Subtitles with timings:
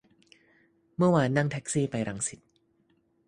[0.97, 2.39] เมื่อวานนั่งแท็กซี่ไปรังสิต